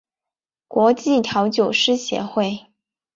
[0.67, 2.65] 国际调酒师协会